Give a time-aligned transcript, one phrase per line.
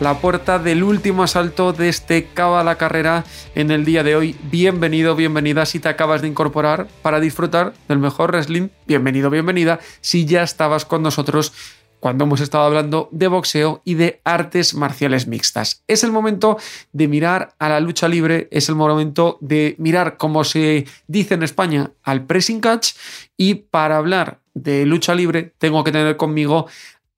[0.00, 4.34] la puerta del último asalto de este Cava la Carrera en el día de hoy.
[4.50, 8.68] Bienvenido, bienvenida si te acabas de incorporar para disfrutar del mejor wrestling.
[8.86, 11.52] Bienvenido, bienvenida si ya estabas con nosotros
[12.00, 15.84] cuando hemos estado hablando de boxeo y de artes marciales mixtas.
[15.86, 16.56] Es el momento
[16.92, 21.42] de mirar a la lucha libre, es el momento de mirar, como se dice en
[21.42, 22.92] España, al pressing catch
[23.36, 26.66] y para hablar de lucha libre tengo que tener conmigo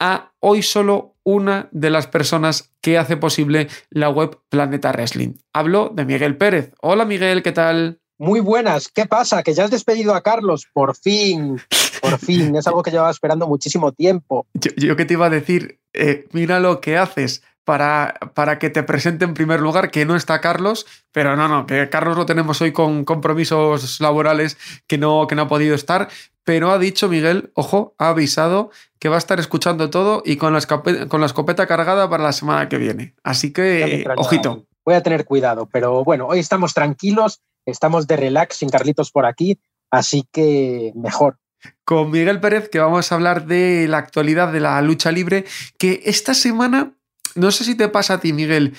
[0.02, 5.34] a hoy solo una de las personas que hace posible la web Planeta Wrestling.
[5.52, 6.72] Hablo de Miguel Pérez.
[6.80, 8.00] Hola Miguel, ¿qué tal?
[8.18, 9.44] Muy buenas, ¿qué pasa?
[9.44, 11.60] Que ya has despedido a Carlos, por fin,
[12.00, 14.46] por fin, es algo que llevaba esperando muchísimo tiempo.
[14.54, 18.82] Yo, que te iba a decir, eh, mira lo que haces, para, para, que te
[18.82, 22.60] presente en primer lugar, que no está Carlos, pero no, no, que Carlos lo tenemos
[22.60, 26.08] hoy con compromisos laborales que no, que no ha podido estar,
[26.44, 30.52] pero ha dicho Miguel, ojo, ha avisado que va a estar escuchando todo y con
[30.52, 33.14] la, escopeta, con la escopeta cargada para la semana que viene.
[33.22, 34.66] Así que, ojito.
[34.84, 39.26] Voy a tener cuidado, pero bueno, hoy estamos tranquilos, estamos de relax, sin Carlitos por
[39.26, 41.38] aquí, así que mejor.
[41.84, 45.44] Con Miguel Pérez, que vamos a hablar de la actualidad de la lucha libre,
[45.78, 46.94] que esta semana
[47.34, 48.74] no sé si te pasa a ti, Miguel.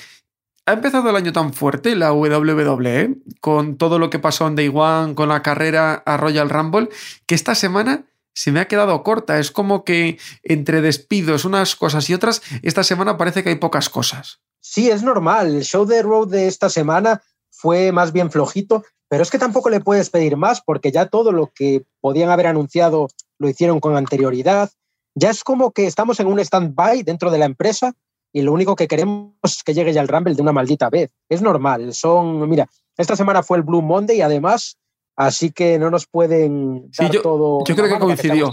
[0.66, 4.72] Ha empezado el año tan fuerte la WWE con todo lo que pasó en Day
[4.74, 6.88] One, con la carrera a Royal Rumble,
[7.26, 9.40] que esta semana se me ha quedado corta.
[9.40, 13.90] Es como que entre despidos, unas cosas y otras, esta semana parece que hay pocas
[13.90, 14.40] cosas.
[14.62, 15.54] Sí, es normal.
[15.54, 19.70] El show de Road de esta semana fue más bien flojito, pero es que tampoco
[19.70, 23.98] le puedes pedir más porque ya todo lo que podían haber anunciado lo hicieron con
[23.98, 24.72] anterioridad.
[25.14, 27.94] Ya es como que estamos en un stand-by dentro de la empresa
[28.34, 31.12] y lo único que queremos es que llegue ya el Rumble de una maldita vez.
[31.30, 32.68] Es normal, son, mira,
[32.98, 34.78] esta semana fue el Blue Monday además,
[35.16, 37.64] así que no nos pueden dar yo, todo.
[37.66, 38.52] Yo creo que coincidió.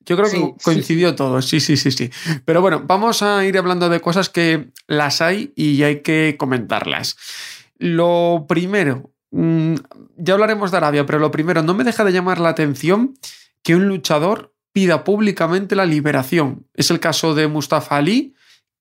[0.00, 2.10] yo creo que coincidió todo, sí, sí, sí, sí.
[2.44, 7.16] Pero bueno, vamos a ir hablando de cosas que las hay y hay que comentarlas.
[7.78, 9.74] Lo primero, mm,
[10.18, 13.14] ya hablaremos de Arabia, pero lo primero, no me deja de llamar la atención
[13.62, 16.66] que un luchador pida públicamente la liberación.
[16.74, 18.34] Es el caso de Mustafa Ali,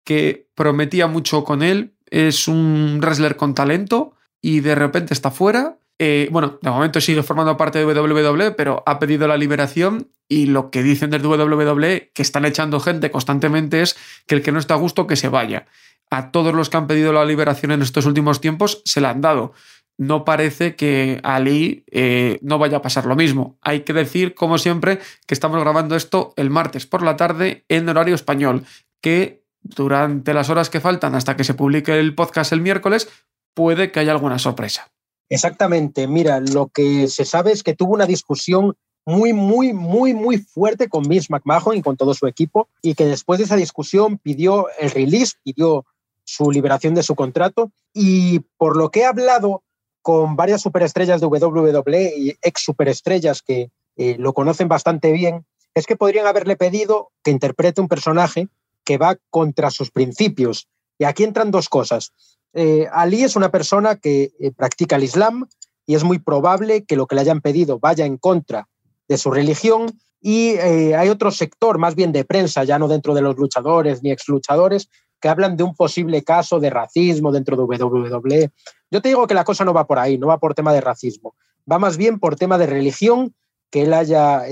[0.03, 5.77] que prometía mucho con él, es un wrestler con talento y de repente está fuera.
[6.01, 10.45] Eh, bueno, de momento sigue formando parte de WWE, pero ha pedido la liberación y
[10.45, 14.59] lo que dicen desde WWE, que están echando gente constantemente, es que el que no
[14.59, 15.65] está a gusto que se vaya.
[16.09, 19.21] A todos los que han pedido la liberación en estos últimos tiempos se la han
[19.21, 19.53] dado.
[19.97, 23.57] No parece que Ali eh, no vaya a pasar lo mismo.
[23.61, 27.89] Hay que decir, como siempre, que estamos grabando esto el martes por la tarde en
[27.89, 28.63] horario español,
[29.01, 33.09] que durante las horas que faltan hasta que se publique el podcast el miércoles,
[33.53, 34.91] puede que haya alguna sorpresa.
[35.29, 36.07] Exactamente.
[36.07, 38.75] Mira, lo que se sabe es que tuvo una discusión
[39.05, 43.05] muy, muy, muy, muy fuerte con Miss McMahon y con todo su equipo, y que
[43.05, 45.85] después de esa discusión pidió el release, pidió
[46.23, 49.63] su liberación de su contrato, y por lo que he hablado
[50.01, 55.85] con varias superestrellas de WWE y ex superestrellas que eh, lo conocen bastante bien, es
[55.85, 58.47] que podrían haberle pedido que interprete un personaje
[58.89, 60.67] que va contra sus principios.
[60.97, 62.11] Y aquí entran dos cosas.
[62.53, 65.47] Eh, Ali es una persona que eh, practica el Islam
[65.85, 68.67] y es muy probable que lo que le hayan pedido vaya en contra
[69.07, 69.91] de su religión.
[70.19, 74.01] Y eh, hay otro sector, más bien de prensa, ya no dentro de los luchadores
[74.01, 74.89] ni ex luchadores,
[75.21, 78.49] que hablan de un posible caso de racismo dentro de WWE.
[78.89, 80.81] Yo te digo que la cosa no va por ahí, no va por tema de
[80.81, 81.35] racismo,
[81.71, 83.35] va más bien por tema de religión,
[83.69, 84.45] que él haya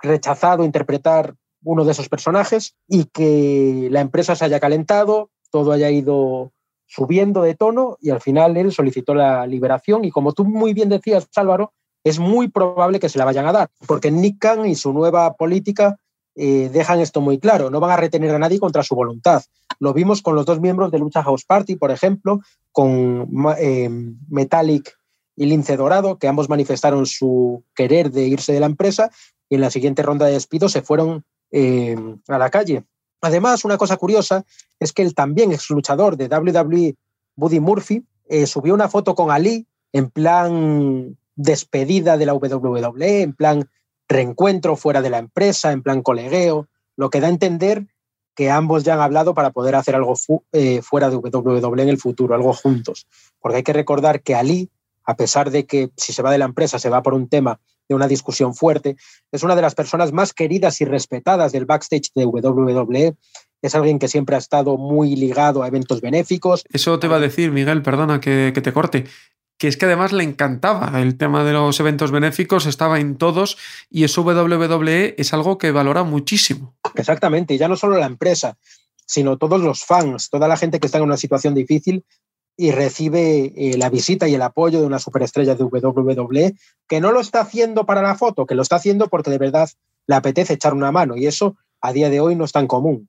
[0.00, 5.90] rechazado interpretar uno de esos personajes y que la empresa se haya calentado, todo haya
[5.90, 6.52] ido
[6.86, 10.88] subiendo de tono y al final él solicitó la liberación y como tú muy bien
[10.88, 11.72] decías, Álvaro,
[12.04, 15.34] es muy probable que se la vayan a dar, porque Nick Khan y su nueva
[15.34, 15.96] política
[16.34, 19.42] eh, dejan esto muy claro, no van a retener a nadie contra su voluntad.
[19.78, 23.88] Lo vimos con los dos miembros de Lucha House Party, por ejemplo, con eh,
[24.28, 24.98] Metallic
[25.36, 29.10] y Lince Dorado, que ambos manifestaron su querer de irse de la empresa
[29.48, 31.96] y en la siguiente ronda de despido se fueron eh,
[32.28, 32.84] a la calle.
[33.20, 34.44] Además, una cosa curiosa
[34.80, 36.96] es que el también ex luchador de WWE,
[37.36, 43.32] Buddy Murphy, eh, subió una foto con Ali en plan despedida de la WWE, en
[43.32, 43.68] plan
[44.08, 47.86] reencuentro fuera de la empresa, en plan colegueo, lo que da a entender
[48.34, 50.14] que ambos ya han hablado para poder hacer algo
[50.52, 53.06] eh, fuera de WWE en el futuro, algo juntos.
[53.40, 54.70] Porque hay que recordar que Ali,
[55.04, 57.60] a pesar de que si se va de la empresa se va por un tema
[57.88, 58.96] de una discusión fuerte,
[59.30, 63.14] es una de las personas más queridas y respetadas del backstage de WWE.
[63.60, 66.64] Es alguien que siempre ha estado muy ligado a eventos benéficos.
[66.72, 69.04] Eso te va a decir, Miguel, perdona que, que te corte
[69.62, 73.56] que es que además le encantaba el tema de los eventos benéficos, estaba en todos
[73.88, 76.74] y eso WWE es algo que valora muchísimo.
[76.96, 78.56] Exactamente, y ya no solo la empresa,
[79.06, 82.04] sino todos los fans, toda la gente que está en una situación difícil
[82.56, 86.54] y recibe eh, la visita y el apoyo de una superestrella de WWE
[86.88, 89.70] que no lo está haciendo para la foto, que lo está haciendo porque de verdad
[90.06, 93.08] le apetece echar una mano y eso a día de hoy no es tan común.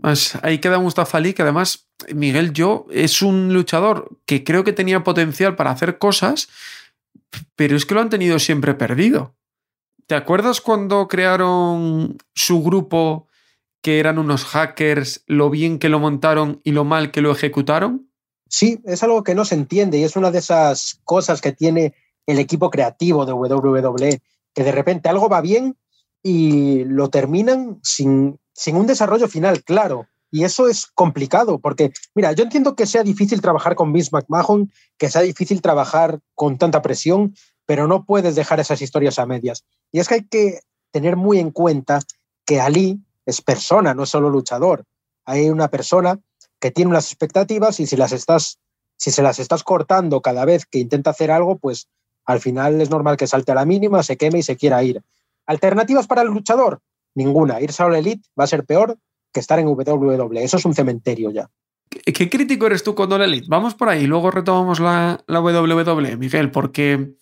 [0.00, 4.72] Pues ahí queda Mustafa Ali, que además Miguel Yo es un luchador que creo que
[4.72, 6.48] tenía potencial para hacer cosas,
[7.54, 9.34] pero es que lo han tenido siempre perdido.
[10.06, 13.28] ¿Te acuerdas cuando crearon su grupo
[13.82, 18.09] que eran unos hackers, lo bien que lo montaron y lo mal que lo ejecutaron?
[18.50, 21.94] Sí, es algo que no se entiende y es una de esas cosas que tiene
[22.26, 24.20] el equipo creativo de WWE,
[24.52, 25.78] que de repente algo va bien
[26.22, 30.06] y lo terminan sin sin un desarrollo final claro.
[30.30, 34.70] Y eso es complicado, porque, mira, yo entiendo que sea difícil trabajar con Vince McMahon,
[34.98, 39.64] que sea difícil trabajar con tanta presión, pero no puedes dejar esas historias a medias.
[39.90, 40.60] Y es que hay que
[40.92, 42.00] tener muy en cuenta
[42.44, 44.84] que Ali es persona, no es solo luchador.
[45.24, 46.20] Hay una persona
[46.60, 48.58] que tiene unas expectativas y si las estás,
[48.96, 51.88] si se las estás cortando cada vez que intenta hacer algo, pues
[52.24, 55.02] al final es normal que salte a la mínima, se queme y se quiera ir.
[55.46, 56.80] ¿Alternativas para el luchador?
[57.14, 57.60] Ninguna.
[57.60, 58.98] Irse a la Elite va a ser peor
[59.32, 60.44] que estar en WWE.
[60.44, 61.50] Eso es un cementerio ya.
[61.88, 63.46] ¿Qué, crítico eres tú con la Elite?
[63.48, 67.14] Vamos por ahí, luego retomamos la, la WWE, Miguel, porque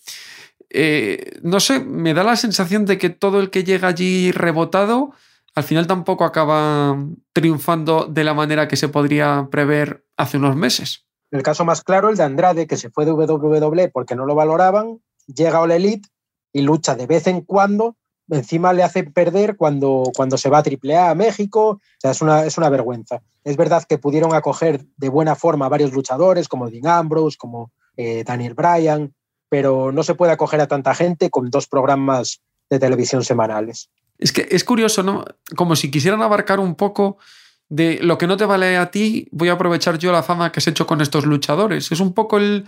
[0.70, 5.12] eh, no sé, me da la sensación de que todo el que llega allí rebotado
[5.58, 6.96] al final tampoco acaba
[7.32, 11.05] triunfando de la manera que se podría prever hace unos meses.
[11.32, 14.37] El caso más claro, el de Andrade, que se fue de WWE porque no lo
[14.37, 16.08] valoraban, llega a la Elite
[16.52, 17.96] y lucha de vez en cuando
[18.31, 21.69] encima le hace perder cuando, cuando se va a AAA a México.
[21.70, 23.20] O sea, es una, es una vergüenza.
[23.43, 27.72] Es verdad que pudieron acoger de buena forma a varios luchadores, como Dean Ambrose, como
[27.96, 29.12] eh, Daniel Bryan,
[29.49, 33.90] pero no se puede acoger a tanta gente con dos programas de televisión semanales.
[34.19, 35.25] Es que es curioso, ¿no?
[35.56, 37.19] Como si quisieran abarcar un poco
[37.69, 40.59] de lo que no te vale a ti, voy a aprovechar yo la fama que
[40.59, 41.93] has hecho con estos luchadores.
[41.93, 42.67] Es un poco el,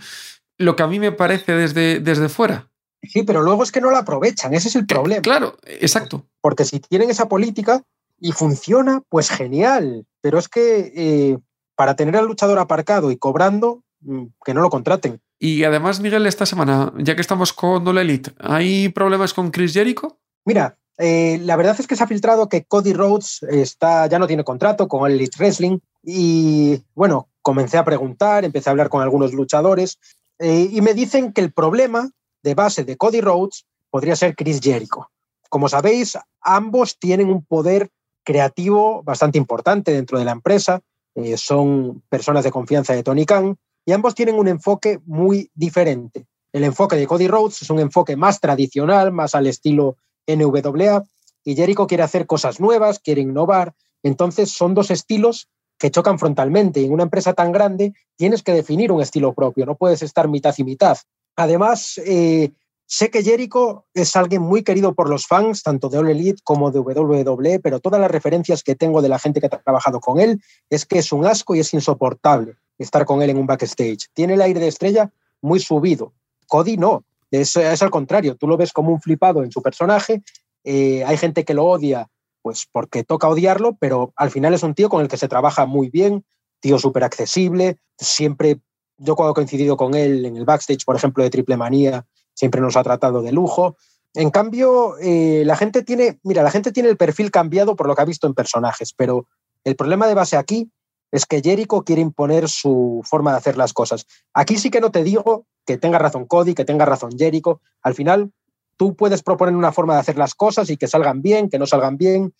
[0.57, 2.69] lo que a mí me parece desde, desde fuera.
[3.03, 5.21] Sí, pero luego es que no la aprovechan, ese es el problema.
[5.21, 6.27] Claro, exacto.
[6.39, 7.83] Porque si tienen esa política
[8.19, 10.05] y funciona, pues genial.
[10.21, 11.37] Pero es que eh,
[11.75, 15.19] para tener al luchador aparcado y cobrando, mm, que no lo contraten.
[15.39, 19.73] Y además, Miguel, esta semana, ya que estamos con All Elite, ¿hay problemas con Chris
[19.73, 20.19] Jericho?
[20.45, 24.27] Mira, eh, la verdad es que se ha filtrado que Cody Rhodes está, ya no
[24.27, 25.79] tiene contrato con Elite Wrestling.
[26.03, 29.99] Y bueno, comencé a preguntar, empecé a hablar con algunos luchadores
[30.39, 32.09] eh, y me dicen que el problema
[32.43, 35.09] de base de Cody Rhodes podría ser Chris Jericho.
[35.49, 37.89] Como sabéis, ambos tienen un poder
[38.23, 40.81] creativo bastante importante dentro de la empresa,
[41.15, 46.25] eh, son personas de confianza de Tony Khan y ambos tienen un enfoque muy diferente.
[46.53, 49.97] El enfoque de Cody Rhodes es un enfoque más tradicional, más al estilo
[50.35, 51.03] NWA,
[51.43, 53.73] y Jericho quiere hacer cosas nuevas, quiere innovar.
[54.03, 56.79] Entonces son dos estilos que chocan frontalmente.
[56.79, 60.27] Y en una empresa tan grande tienes que definir un estilo propio, no puedes estar
[60.27, 60.97] mitad y mitad.
[61.35, 62.51] Además, eh,
[62.85, 66.71] sé que Jericho es alguien muy querido por los fans, tanto de All Elite como
[66.71, 70.19] de WWE, pero todas las referencias que tengo de la gente que ha trabajado con
[70.19, 74.09] él es que es un asco y es insoportable estar con él en un backstage.
[74.13, 75.11] Tiene el aire de estrella
[75.41, 76.13] muy subido.
[76.47, 80.21] Cody no, es, al contrario, tú lo ves como un flipado en su personaje.
[80.63, 82.07] Eh, hay gente que lo odia
[82.41, 85.65] pues porque toca odiarlo, pero al final es un tío con el que se trabaja
[85.65, 86.25] muy bien,
[86.59, 88.59] tío súper accesible, siempre
[88.97, 92.61] yo cuando he coincidido con él en el backstage, por ejemplo, de Triple Manía, siempre
[92.61, 93.77] nos ha tratado de lujo.
[94.13, 97.95] En cambio, eh, la gente tiene, mira, la gente tiene el perfil cambiado por lo
[97.95, 99.27] que ha visto en personajes, pero
[99.63, 100.71] el problema de base aquí
[101.11, 104.05] es que Jericho quiere imponer su forma de hacer las cosas.
[104.33, 107.61] Aquí sí que no te digo que tenga razón Cody, que tenga razón Jericho.
[107.81, 108.31] Al final,
[108.77, 111.67] tú puedes proponer una forma de hacer las cosas y que salgan bien, que no
[111.67, 112.33] salgan bien.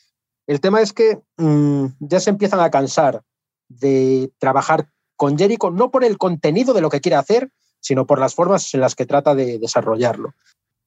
[0.47, 3.21] El tema es que mm, ya se empiezan a cansar
[3.69, 8.19] de trabajar con Jericho, no por el contenido de lo que quiere hacer, sino por
[8.19, 10.33] las formas en las que trata de desarrollarlo.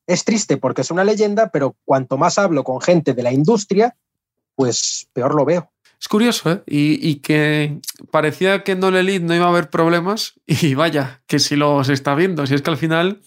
[0.06, 3.96] Es triste porque es una leyenda, pero cuanto más hablo con gente de la industria,
[4.54, 5.70] pues peor lo veo.
[6.04, 6.62] Es curioso, ¿eh?
[6.66, 7.78] Y, que
[8.10, 11.88] parecía que en No Elite no iba a haber problemas y vaya, que si los
[11.88, 13.22] está viendo, si es que al final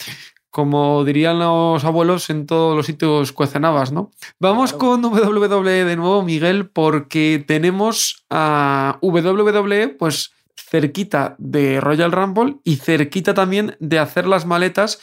[0.51, 4.11] como dirían los abuelos, en todos los sitios cuecenabas, ¿no?
[4.39, 12.57] Vamos con WWE de nuevo, Miguel, porque tenemos a WWE, pues cerquita de Royal Rumble
[12.63, 14.99] y cerquita también de hacer las maletas.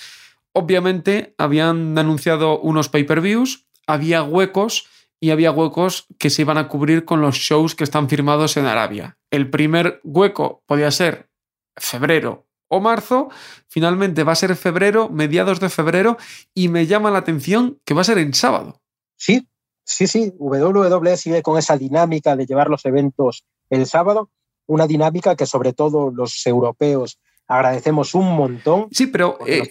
[0.53, 4.89] Obviamente habían anunciado unos pay-per-views, había huecos
[5.21, 8.67] y había huecos que se iban a cubrir con los shows que están firmados en
[8.67, 9.19] Arabia.
[9.31, 11.31] El primer hueco podía ser
[11.77, 13.29] febrero o marzo,
[13.69, 16.17] finalmente va a ser febrero, mediados de febrero,
[16.55, 18.81] y me llama la atención que va a ser en sábado.
[19.17, 19.49] Sí,
[19.85, 24.31] sí, sí, WWE sigue con esa dinámica de llevar los eventos el sábado,
[24.67, 28.89] una dinámica que sobre todo los europeos agradecemos un montón.
[28.91, 29.71] Sí, pero eh,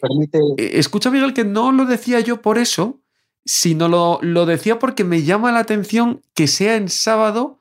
[0.57, 3.01] eh, escucha Miguel que no lo decía yo por eso,
[3.45, 7.59] sino lo, lo decía porque me llama la atención que sea en sábado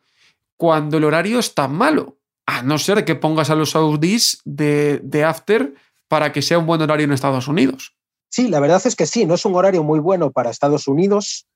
[0.56, 2.16] cuando el horario está malo.
[2.46, 5.74] A no ser que pongas a los saudíes de, de after
[6.08, 7.94] para que sea un buen horario en Estados Unidos.
[8.28, 11.46] Sí, la verdad es que sí, no es un horario muy bueno para Estados Unidos,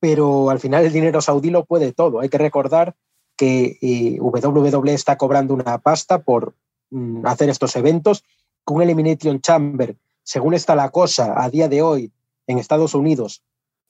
[0.00, 2.20] pero al final el dinero saudí lo puede todo.
[2.20, 2.94] Hay que recordar
[3.36, 6.54] que eh, WWE está cobrando una pasta por
[6.90, 8.24] mm, hacer estos eventos.
[8.64, 12.10] Con Elimination Chamber, según está la cosa a día de hoy
[12.48, 13.42] en Estados Unidos,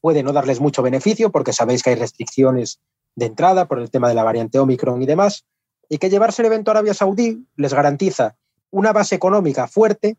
[0.07, 2.79] puede no darles mucho beneficio porque sabéis que hay restricciones
[3.17, 5.45] de entrada por el tema de la variante Omicron y demás,
[5.89, 8.37] y que llevarse el evento a Arabia Saudí les garantiza
[8.71, 10.17] una base económica fuerte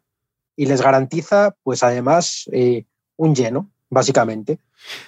[0.57, 2.83] y les garantiza, pues además, eh,
[3.15, 4.59] un lleno, básicamente,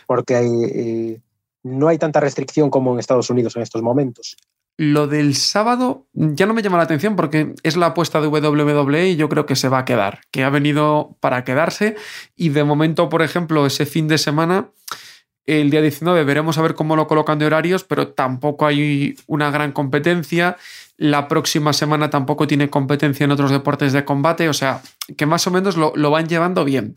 [0.07, 1.21] porque eh,
[1.61, 4.37] no hay tanta restricción como en Estados Unidos en estos momentos.
[4.81, 9.09] Lo del sábado ya no me llama la atención porque es la apuesta de WWE
[9.09, 11.97] y yo creo que se va a quedar, que ha venido para quedarse
[12.37, 14.69] y de momento, por ejemplo, ese fin de semana,
[15.45, 19.51] el día 19 veremos a ver cómo lo colocan de horarios, pero tampoco hay una
[19.51, 20.55] gran competencia.
[20.95, 24.81] La próxima semana tampoco tiene competencia en otros deportes de combate, o sea,
[25.17, 26.95] que más o menos lo, lo van llevando bien.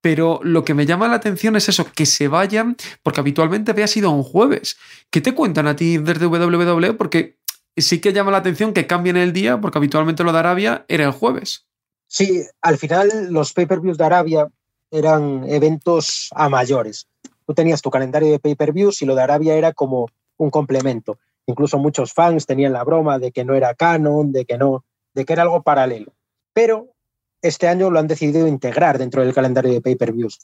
[0.00, 3.86] Pero lo que me llama la atención es eso, que se vayan, porque habitualmente había
[3.86, 4.76] sido un jueves.
[5.10, 6.94] ¿Qué te cuentan a ti desde WWE?
[6.94, 7.38] Porque
[7.76, 11.04] sí que llama la atención que cambien el día, porque habitualmente lo de Arabia era
[11.04, 11.66] el jueves.
[12.06, 14.48] Sí, al final los pay-per-views de Arabia
[14.90, 17.06] eran eventos a mayores.
[17.46, 21.18] Tú tenías tu calendario de pay-per-views y lo de Arabia era como un complemento.
[21.46, 25.24] Incluso muchos fans tenían la broma de que no era canon, de que no, de
[25.24, 26.12] que era algo paralelo.
[26.52, 26.94] Pero
[27.42, 30.38] este año lo han decidido integrar dentro del calendario de pay-per-views.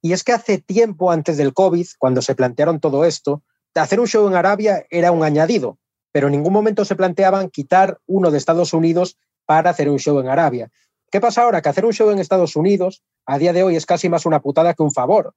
[0.00, 3.42] Y es que hace tiempo antes del COVID, cuando se plantearon todo esto,
[3.74, 5.78] hacer un show en Arabia era un añadido,
[6.12, 10.18] pero en ningún momento se planteaban quitar uno de Estados Unidos para hacer un show
[10.20, 10.70] en Arabia.
[11.10, 11.62] ¿Qué pasa ahora?
[11.62, 14.40] Que hacer un show en Estados Unidos a día de hoy es casi más una
[14.40, 15.34] putada que un favor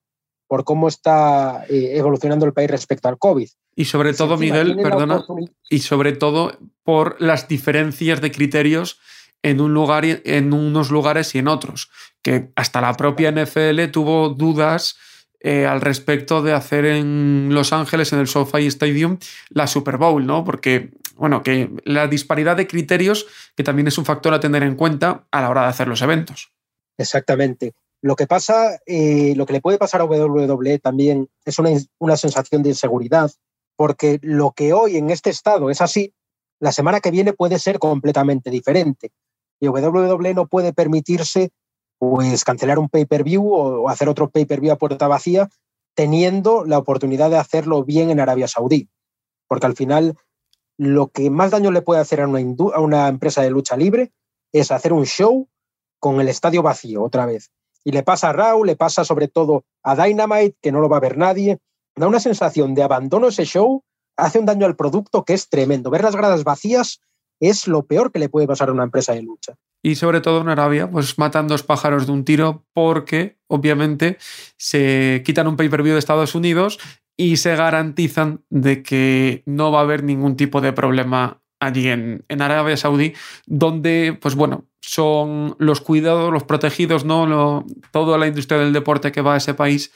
[0.47, 3.47] por cómo está eh, evolucionando el país respecto al COVID.
[3.73, 5.23] Y sobre todo, Miguel, perdona,
[5.69, 8.99] y sobre todo por las diferencias de criterios
[9.43, 11.89] en, un lugar, en unos lugares y en otros,
[12.21, 14.97] que hasta la propia NFL tuvo dudas
[15.43, 19.17] eh, al respecto de hacer en Los Ángeles, en el SoFi Stadium,
[19.49, 20.43] la Super Bowl, ¿no?
[20.43, 24.75] Porque, bueno, que la disparidad de criterios, que también es un factor a tener en
[24.75, 26.51] cuenta a la hora de hacer los eventos.
[26.95, 27.73] Exactamente.
[28.03, 32.17] Lo que pasa, eh, lo que le puede pasar a WWE también es una, una
[32.17, 33.31] sensación de inseguridad,
[33.75, 36.13] porque lo que hoy en este estado es así,
[36.59, 39.11] la semana que viene puede ser completamente diferente
[39.61, 41.51] y WWE no puede permitirse
[41.99, 45.49] pues cancelar un pay-per-view o, hacer otro pay-per-view a puerta vacía
[45.93, 48.89] teniendo la oportunidad de hacerlo bien en Arabia Saudí.
[49.47, 50.17] Porque al final
[50.77, 52.39] lo que más daño le puede hacer a una,
[52.73, 54.11] a una empresa de lucha libre
[54.51, 55.47] es hacer un show
[55.99, 57.51] con el estadio vacío otra vez.
[57.83, 60.97] Y le pasa a Raw, le pasa sobre todo a Dynamite, que no lo va
[60.97, 61.59] a ver nadie.
[61.95, 63.83] Da una sensación de abandono ese show,
[64.17, 65.91] hace un daño al producto que es tremendo.
[65.91, 66.99] Ver las gradas vacías
[67.41, 69.55] es lo peor que le puede pasar a una empresa de lucha.
[69.83, 74.17] Y sobre todo en Arabia, pues matan dos pájaros de un tiro porque obviamente
[74.57, 76.79] se quitan un pay-per-view de Estados Unidos
[77.17, 82.23] y se garantizan de que no va a haber ningún tipo de problema allí en,
[82.27, 83.13] en Arabia Saudí,
[83.45, 87.27] donde, pues bueno, son los cuidados, los protegidos, ¿no?
[87.27, 89.91] Lo, toda la industria del deporte que va a ese país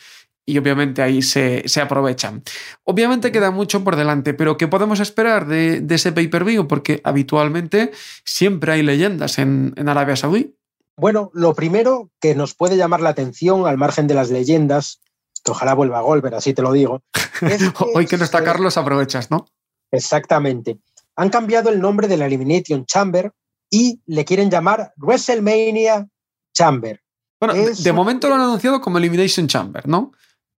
[0.46, 2.44] y obviamente ahí se, aprovechan.
[2.84, 6.68] Obviamente queda mucho por delante, pero ¿qué podemos esperar de, ese pay-per-view?
[6.68, 7.92] Porque habitualmente
[8.24, 10.56] siempre hay leyendas en, Arabia Saudí.
[10.98, 15.02] Bueno, lo primero que nos puede llamar la atención, al margen de las leyendas,
[15.44, 17.02] que ojalá vuelva a Golver, así te lo digo.
[17.96, 19.48] Hoy que no está Carlos, aprovechas, ¿no?
[19.92, 20.80] Exactamente.
[21.16, 23.32] Han cambiado el nombre de la Elimination Chamber
[23.70, 26.08] y le quieren llamar WrestleMania
[26.54, 27.02] Chamber.
[27.40, 30.14] Bueno, de momento lo han anunciado como Elimination Chamber, ¿no?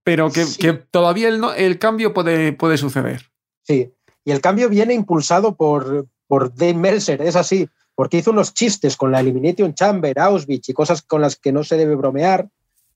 [0.08, 3.24] Pero que, todavía el, el, cambio puede, puede suceder.
[3.64, 8.54] Sí, y el cambio viene impulsado por, por Dave Meltzer, es así, porque hizo unos
[8.54, 12.48] chistes con la Elimination Chamber, Auschwitz y cosas con las que no se debe bromear,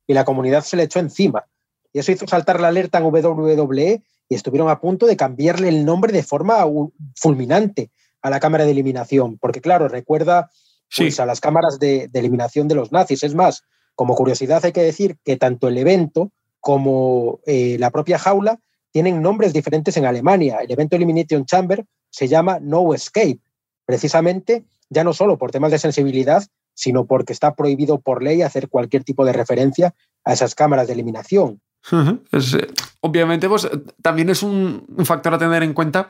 [0.08, 1.44] y la comunidad se le echó encima.
[1.92, 5.84] Y eso hizo saltar la alerta en WWE y estuvieron a punto de cambiarle el
[5.84, 6.66] nombre de forma
[7.18, 7.92] fulminante
[8.22, 10.50] a la cámara de eliminación, porque claro, recuerda
[10.96, 13.22] pues, a las cámaras de, eliminación de los nazis.
[13.24, 13.64] Es más,
[13.96, 18.60] como curiosidad hay que decir que tanto el evento como eh, la propia jaula
[18.92, 20.60] tienen nombres diferentes en Alemania.
[20.62, 23.40] El evento Elimination Chamber se llama No Escape,
[23.86, 28.70] precisamente ya no solo por temas de sensibilidad, sino porque está prohibido por ley hacer
[28.70, 31.62] cualquier tipo de referencia a esas cámaras de eliminación.
[32.32, 32.68] Eh,
[33.02, 33.68] obviamente, pues
[34.02, 36.10] también es un, factor a tener en cuenta.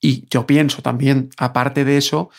[0.00, 2.30] Y yo pienso también, aparte de eso,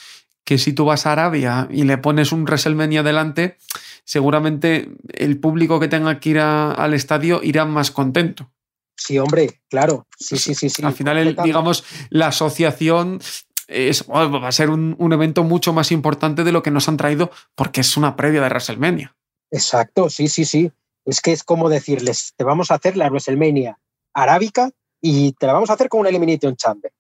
[0.44, 3.58] que si tú vas a Arabia y le pones un WrestleMania delante,
[4.04, 8.52] seguramente el público que tenga que ir al estadio irá más contento.
[8.96, 10.08] Sí, hombre, claro.
[10.18, 10.84] Sí, sí, sí, sí.
[10.84, 13.20] Al final, digamos, la asociación
[13.68, 16.98] es, va a ser un, un, evento mucho más importante de lo que nos han
[16.98, 19.16] traído porque es una previa de WrestleMania.
[19.52, 20.72] Exacto, sí, sí, sí.
[21.06, 23.78] Es que es como decirles, te vamos a hacer la WrestleMania
[24.14, 24.70] arábica
[25.02, 26.93] y te la vamos a hacer con una Elimination Chamber.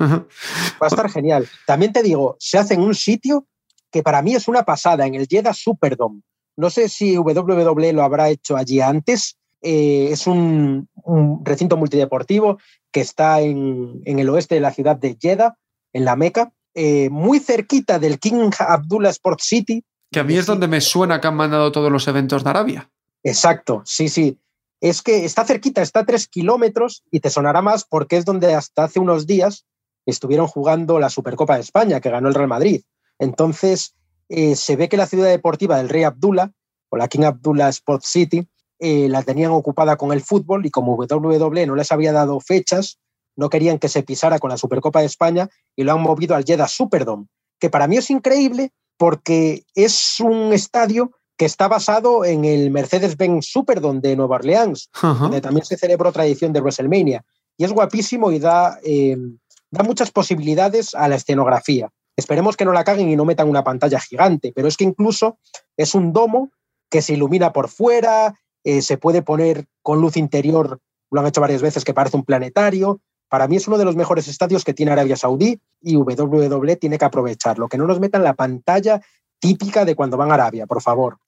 [0.00, 0.26] Va
[0.80, 1.48] a estar genial.
[1.66, 3.46] También te digo, se hace en un sitio
[3.90, 6.22] que para mí es una pasada, en el Jeddah Superdome.
[6.56, 9.36] No sé si WWE lo habrá hecho allí antes.
[9.62, 10.88] Eh, es un,
[11.44, 12.58] recinto multideportivo
[12.92, 15.56] que está en, el oeste de la ciudad de Jeddah,
[15.92, 19.84] en la Meca, eh, muy cerquita del King Abdullah Sports City.
[20.10, 22.90] Que a mí es donde me suena que han mandado todos los eventos de Arabia.
[23.22, 24.38] Exacto, sí, sí.
[24.80, 28.54] Es que está cerquita, está a tres kilómetros y te sonará más porque es donde
[28.54, 29.64] hasta hace unos días
[30.06, 32.82] estuvieron jugando la Supercopa de España, que ganó el Real Madrid.
[33.18, 33.94] Entonces,
[34.28, 36.52] eh, se ve que la ciudad deportiva del Rey Abdullah,
[36.88, 38.48] o la King Abdullah Sports City,
[38.78, 42.98] eh, la tenían ocupada con el fútbol y como WWE no les había dado fechas,
[43.34, 46.44] no querían que se pisara con la Supercopa de España y lo han movido al
[46.44, 47.26] Jeddah Superdome,
[47.58, 53.46] que para mí es increíble porque es un estadio que está basado en el Mercedes-Benz
[53.46, 57.24] Superdome de Nueva Orleans, donde también se celebró tradición de WrestleMania.
[57.58, 59.16] Y es guapísimo y da, eh,
[59.76, 61.90] da muchas posibilidades a la escenografía.
[62.16, 65.38] Esperemos que no la caguen y no metan una pantalla gigante, pero es que incluso
[65.76, 66.50] es un domo
[66.90, 68.34] que se ilumina por fuera,
[68.64, 72.24] eh, se puede poner con luz interior, lo han hecho varias veces, que parece un
[72.24, 73.00] planetario.
[73.28, 76.98] Para mí es uno de los mejores estadios que tiene Arabia Saudí y WWE tiene
[76.98, 79.00] que aprovecharlo, que no nos metan la pantalla
[79.38, 81.18] típica de cuando van a Arabia, por favor.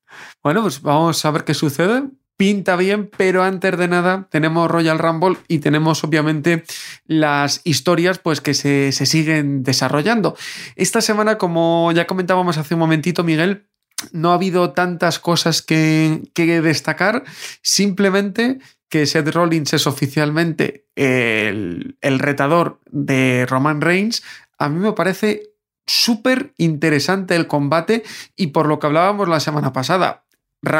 [0.42, 2.04] Bueno, pues vamos a ver qué sucede.
[2.38, 6.62] Pinta bien, pero antes de nada tenemos Royal Rumble y tenemos obviamente
[7.04, 10.36] las historias pues, que se, siguen desarrollando.
[10.76, 13.66] Esta semana, como ya comentábamos hace un momentito, Miguel,
[14.12, 17.24] no ha habido tantas cosas que, que destacar,
[17.60, 24.22] simplemente que Seth Rollins es oficialmente el, el retador de Roman Reigns,
[24.58, 25.42] a mí me parece
[25.88, 28.04] súper interesante el combate
[28.36, 30.27] y por lo que hablábamos la semana pasada,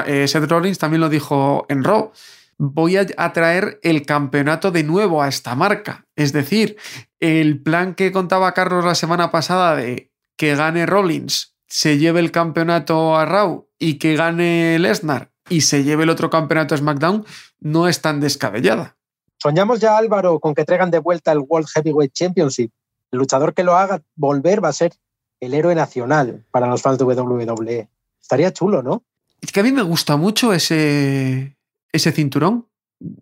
[0.07, 2.13] eh, Seth Rollins también lo dijo en Raw,
[2.59, 6.07] voy a traer el campeonato de nuevo a esta marca.
[6.17, 6.77] Es decir,
[7.21, 12.31] el plan que contaba Carlos la semana pasada de que gane Rollins, se lleve el
[12.31, 17.25] campeonato a Raw y que gane Lesnar y se lleve el otro campeonato a SmackDown,
[17.61, 18.97] no es tan descabellada.
[19.41, 22.71] Soñamos ya, Álvaro, con que traigan de vuelta el World Heavyweight Championship
[23.11, 24.93] el luchador que lo haga volver va a ser
[25.41, 27.89] el héroe nacional para los fans de WWE.
[28.21, 29.05] Estaría chulo, ¿no?
[29.41, 31.57] Es que a mí me gusta mucho ese,
[31.93, 32.67] ese cinturón.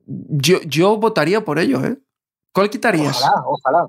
[0.07, 1.99] Yo, yo votaría por ello, ¿eh?
[2.53, 3.19] ¿Cuál quitarías?
[3.19, 3.89] Ojalá, ojalá.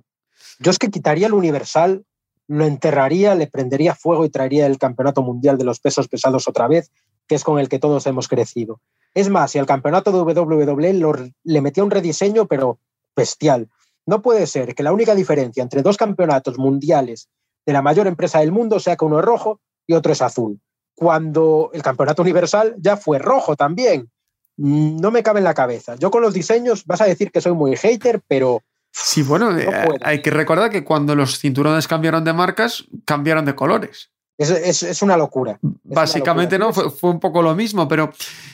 [0.59, 2.03] Yo es que quitaría el universal,
[2.47, 6.67] lo enterraría, le prendería fuego y traería el campeonato mundial de los pesos pesados otra
[6.67, 6.91] vez,
[7.27, 8.81] que es con el que todos hemos crecido.
[9.13, 12.79] Es más, si al campeonato de WWE le metía un rediseño, pero
[13.15, 13.69] bestial.
[14.05, 17.29] No puede ser que la única diferencia entre dos campeonatos mundiales
[17.65, 20.61] de la mayor empresa del mundo sea que uno es rojo y otro es azul,
[20.97, 24.09] cuando el campeonato universal ya fue rojo también.
[24.57, 25.93] No me cabe en la cabeza.
[25.95, 28.63] Yo con los diseños vas a decir que soy muy hater, pero...
[28.91, 29.69] Sí, bueno, eh,
[30.01, 34.09] hay que recordar que cuando los cinturones cambiaron de marcas, cambiaron de colores.
[34.39, 35.59] Es, una locura.
[35.83, 36.73] Básicamente, ¿no?
[36.73, 38.11] Fue, un poco lo mismo, pero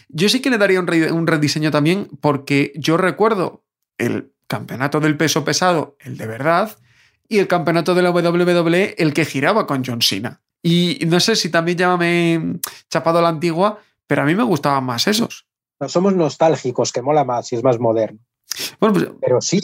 [0.09, 3.63] yo sí que le daría un rediseño también, porque yo recuerdo
[3.97, 6.77] el campeonato del peso pesado, el de verdad,
[7.29, 10.41] y el campeonato de la WWE, el que giraba con John Cena.
[10.63, 14.85] Y no sé si también llámame chapado a la antigua, pero a mí me gustaban
[14.85, 15.45] más esos.
[15.79, 18.19] No, somos nostálgicos, que mola más y es más moderno.
[18.79, 19.59] Bueno, pues, pero sí,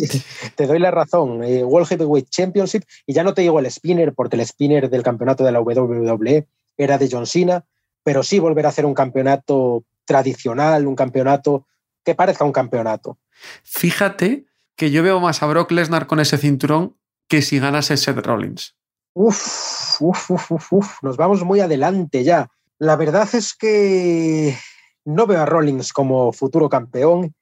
[0.56, 1.44] te doy la razón.
[1.44, 5.04] Eh, World Heavyweight Championship, y ya no te digo el spinner, porque el spinner del
[5.04, 7.64] campeonato de la WWE era de John Cena,
[8.04, 11.66] pero sí volver a hacer un campeonato tradicional, un campeonato
[12.04, 13.18] que parezca un campeonato.
[13.64, 18.26] Fíjate que yo veo más a Brock Lesnar con ese cinturón que si ganase Seth
[18.26, 18.76] Rollins.
[19.13, 22.50] Uf, uf, uf, uf, nos vamos muy adelante ya.
[22.78, 24.58] La verdad es que
[25.06, 27.34] no veo a Rollins como futuro campeón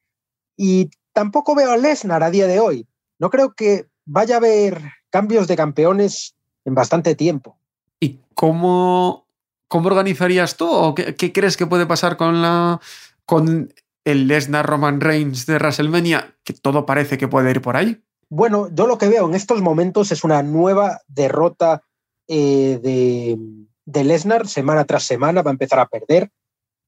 [0.56, 2.88] y tampoco veo a Lesnar a día de hoy.
[3.20, 7.58] No creo que vaya a haber cambios de campeones en bastante tiempo.
[8.00, 9.28] ¿Y cómo,
[9.68, 12.80] cómo organizarías tú o qué, crees que puede pasar con, la,
[13.26, 13.74] con
[14.06, 16.36] el Lesnar Roman Reigns de WrestleMania?
[16.44, 18.02] Que todo parece que puede ir por ahí.
[18.30, 21.84] Bueno, yo lo que veo en estos momentos es una nueva derrota
[22.28, 26.30] eh, de, Lesnar semana tras semana, va a empezar a perder,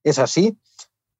[0.03, 0.57] es así,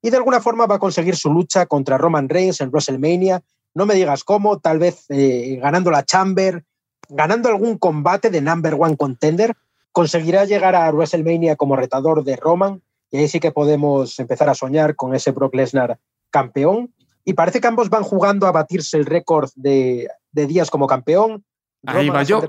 [0.02, 3.42] y de alguna forma va a conseguir su lucha contra Roman Reigns en WrestleMania,
[3.74, 6.66] no me digas cómo, tal vez eh, ganando la Chamber,
[7.08, 9.56] ganando algún combate de number one contender,
[9.92, 14.56] conseguirá llegar a WrestleMania como retador de Roman, y ahí sí que podemos empezar a
[14.56, 15.98] soñar con ese Brock Lesnar
[16.30, 16.94] campeón.
[17.26, 21.44] Y parece que ambos van jugando a batirse el récord de, días como campeón.
[21.86, 22.42] Ahí va yo.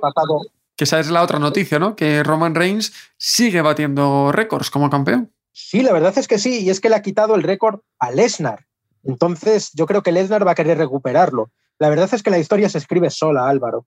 [0.77, 1.95] Que esa es la otra noticia, ¿no?
[1.95, 5.31] Que Roman Reigns sigue batiendo récords como campeón.
[5.53, 8.11] Sí, la verdad es que sí, y es que le ha quitado el récord a
[8.11, 8.67] Lesnar.
[9.05, 11.51] Entonces, yo creo que Lesnar va a querer recuperarlo.
[11.79, 13.87] La verdad es que la historia se escribe sola, Álvaro.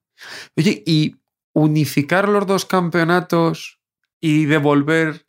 [0.57, 1.15] Oye, ¿y
[1.53, 3.79] unificar los dos campeonatos
[4.19, 5.25] y devolver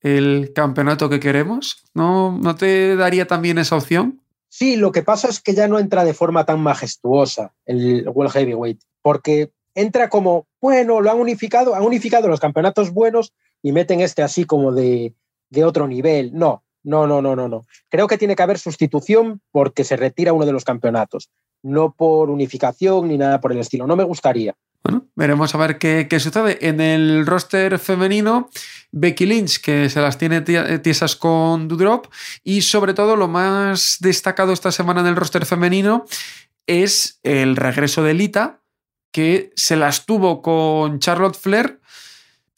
[0.00, 1.84] el campeonato que queremos?
[1.94, 4.20] ¿No, ¿No te daría también esa opción?
[4.48, 8.32] Sí, lo que pasa es que ya no entra de forma tan majestuosa el World
[8.32, 13.32] Heavyweight, porque entra como, bueno, lo han unificado, han unificado los campeonatos buenos
[13.62, 15.14] y meten este así como de,
[15.50, 16.32] de otro nivel.
[16.34, 17.66] No, no, no, no, no, no.
[17.88, 21.30] Creo que tiene que haber sustitución porque se retira uno de los campeonatos,
[21.62, 23.86] no por unificación ni nada por el estilo.
[23.86, 24.56] No me gustaría.
[24.84, 26.66] Bueno, veremos a ver qué, qué, sucede.
[26.66, 28.48] En el roster femenino,
[28.92, 32.06] Becky Lynch, que se las tiene tiesas con Dudrop,
[32.44, 36.06] y sobre todo lo más destacado esta semana en el roster femenino
[36.66, 38.60] es el regreso de Lita,
[39.10, 41.80] que se las tuvo con Charlotte Flair.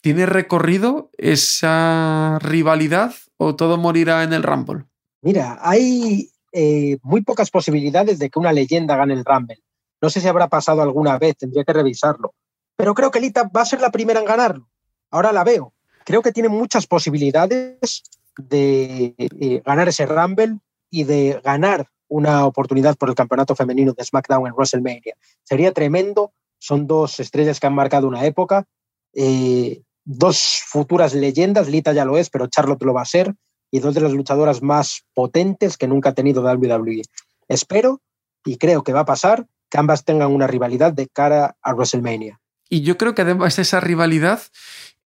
[0.02, 4.84] ¿Tiene recorrido esa rivalidad o todo morirá en el Rumble?
[5.22, 9.62] Mira, hay eh, muy pocas posibilidades de que una leyenda gane el Rumble.
[10.00, 12.34] No sé si habrá pasado alguna vez, tendría que revisarlo.
[12.76, 14.68] Pero creo que Lita va a ser la primera en ganarlo.
[15.10, 15.74] Ahora la veo.
[16.04, 18.02] Creo que tiene muchas posibilidades
[18.36, 20.58] de eh, ganar ese Rumble
[20.90, 25.14] y de ganar una oportunidad por el campeonato femenino de SmackDown en WrestleMania.
[25.44, 28.66] Sería tremendo son dos estrellas que han marcado una época,
[29.14, 33.34] eh, dos futuras leyendas, Lita ya lo es, pero Charlotte lo va a ser,
[33.70, 37.02] y dos de las luchadoras más potentes que nunca ha tenido WWE.
[37.48, 38.00] Espero
[38.44, 42.40] y creo que va a pasar que ambas tengan una rivalidad de cara a WrestleMania.
[42.68, 44.40] Y yo creo que además esa rivalidad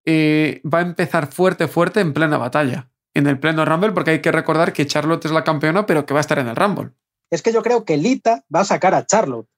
[0.04, 4.20] eh, va a empezar fuerte, fuerte en plena batalla, en el pleno Rumble, porque hay
[4.20, 6.90] que recordar que Charlotte es la campeona, pero que va a estar en el Rumble.
[7.30, 9.48] Es que yo creo que Lita va a sacar a Charlotte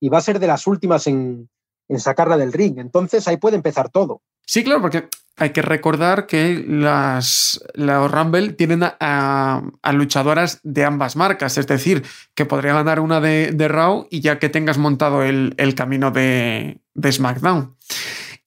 [0.00, 1.50] y va a ser de las últimas en,
[1.96, 2.78] sacarla del ring.
[2.78, 4.22] Entonces ahí puede empezar todo.
[4.48, 11.58] Sí, claro, porque hay que recordar que las, Rumble tienen a, luchadoras de ambas marcas,
[11.58, 12.02] es decir,
[12.34, 16.80] que podría ganar una de, de Raw y ya que tengas montado el, camino de,
[16.94, 17.76] de, SmackDown.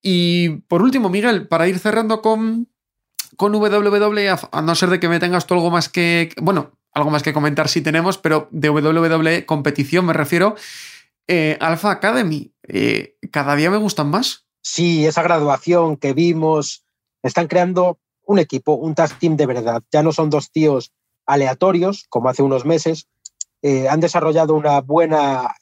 [0.02, 2.68] Y por último, Miguel, para ir cerrando con,
[3.38, 7.12] con WWE, a no ser de que me tengas tú algo más que, bueno, algo
[7.12, 10.56] más que comentar si tenemos, pero de WWE competición me refiero,
[11.28, 14.48] eh, Alpha Academy, eh, cada día me gustan más.
[14.62, 16.86] Sí, esa graduación que vimos,
[17.24, 19.84] están creando un equipo, un tag team de verdad.
[19.92, 20.92] Ya no son dos tíos
[21.26, 23.08] aleatorios, como hace unos meses.
[23.62, 25.56] Eh, han desarrollado una buena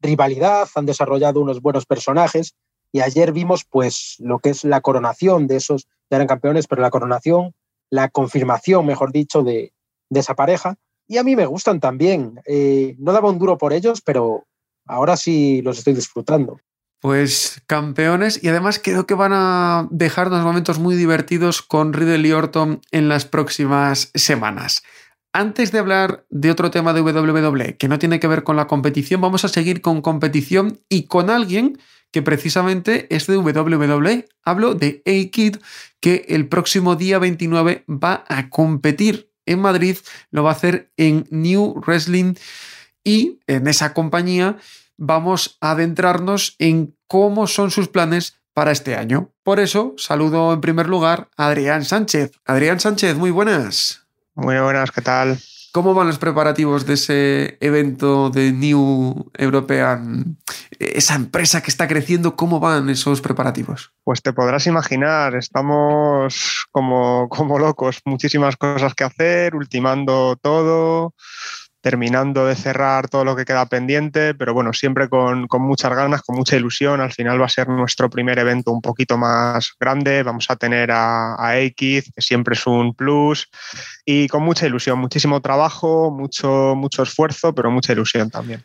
[0.00, 2.54] rivalidad, han desarrollado unos buenos personajes
[2.92, 6.82] y ayer vimos pues lo que es la coronación de esos, ya eran campeones, pero
[6.82, 7.54] la coronación,
[7.90, 9.72] la confirmación, mejor dicho, de,
[10.10, 10.76] esa pareja.
[11.08, 12.40] Y a mí me gustan también.
[12.98, 14.46] no daba un duro por ellos, pero
[14.86, 16.58] ahora sí los estoy disfrutando.
[17.06, 22.80] Pues campeones y además creo que van a dejarnos momentos muy divertidos con Riddle Orton
[22.90, 24.82] en las próximas semanas.
[25.32, 28.66] Antes de hablar de otro tema de WWE que no tiene que ver con la
[28.66, 31.78] competición, vamos a seguir con competición y con alguien
[32.10, 34.26] que precisamente es de WWE.
[34.44, 35.58] Hablo de A-Kid,
[36.00, 39.96] que el próximo día 29 va a competir en Madrid,
[40.32, 42.34] lo va a hacer en New Wrestling
[43.04, 44.56] y en esa compañía
[44.96, 49.32] vamos a adentrarnos en cómo son sus planes para este año.
[49.42, 52.32] Por eso saludo en primer lugar a Adrián Sánchez.
[52.44, 54.06] Adrián Sánchez, muy buenas.
[54.34, 55.38] Muy buenas, ¿qué tal?
[55.72, 60.38] ¿Cómo van los preparativos de ese evento de New European?
[60.78, 63.92] Esa empresa que está creciendo, ¿cómo van esos preparativos?
[64.02, 71.12] Pues te podrás imaginar, estamos como, como locos, muchísimas cosas que hacer, ultimando todo,
[71.86, 76.34] terminando de cerrar todo lo que queda pendiente, pero bueno, siempre con, muchas ganas, con
[76.34, 77.00] mucha ilusión.
[77.00, 80.24] Al final va a ser nuestro primer evento un poquito más grande.
[80.24, 83.48] Vamos a tener a, a que siempre es un plus,
[84.04, 88.64] y con mucha ilusión, muchísimo trabajo, mucho, mucho esfuerzo, pero mucha ilusión también.